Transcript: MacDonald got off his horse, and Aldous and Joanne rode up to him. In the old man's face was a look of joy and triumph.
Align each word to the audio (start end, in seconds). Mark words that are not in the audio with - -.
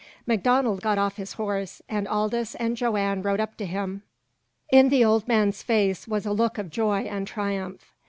MacDonald 0.25 0.81
got 0.81 0.97
off 0.97 1.17
his 1.17 1.33
horse, 1.33 1.79
and 1.87 2.07
Aldous 2.07 2.55
and 2.55 2.75
Joanne 2.75 3.21
rode 3.21 3.39
up 3.39 3.55
to 3.57 3.67
him. 3.67 4.01
In 4.71 4.89
the 4.89 5.05
old 5.05 5.27
man's 5.27 5.61
face 5.61 6.07
was 6.07 6.25
a 6.25 6.33
look 6.33 6.57
of 6.57 6.71
joy 6.71 7.01
and 7.01 7.27
triumph. 7.27 7.93